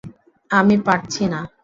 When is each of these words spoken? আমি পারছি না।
আমি 0.51 0.75
পারছি 0.85 1.23
না। 1.33 1.39